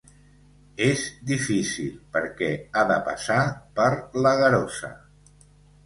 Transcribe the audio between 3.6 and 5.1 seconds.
per l'agarosa.